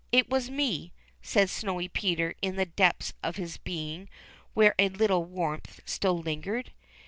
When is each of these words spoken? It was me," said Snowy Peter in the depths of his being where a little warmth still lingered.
It 0.11 0.31
was 0.31 0.49
me," 0.49 0.93
said 1.21 1.47
Snowy 1.51 1.87
Peter 1.87 2.33
in 2.41 2.55
the 2.55 2.65
depths 2.65 3.13
of 3.21 3.35
his 3.35 3.57
being 3.57 4.09
where 4.55 4.73
a 4.79 4.89
little 4.89 5.25
warmth 5.25 5.79
still 5.85 6.17
lingered. 6.17 6.71